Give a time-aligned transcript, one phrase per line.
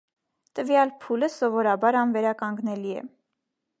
[0.59, 3.05] Տվյալ փուլը, սովորաբար, անվերականգնելի է։